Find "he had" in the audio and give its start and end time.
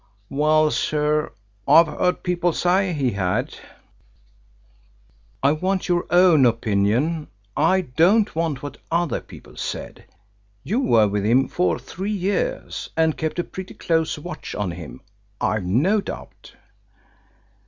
2.91-3.53